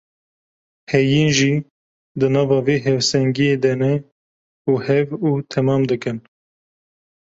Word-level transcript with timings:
Heyîn 0.91 1.29
jî 1.37 1.53
di 2.19 2.27
nava 2.33 2.59
vê 2.67 2.77
hevsengiyê 2.87 3.55
de 3.63 3.73
ne 3.81 3.93
û 4.69 4.71
hev 4.87 5.07
û 5.27 5.29
temam 5.51 5.81
dikin. 5.91 6.17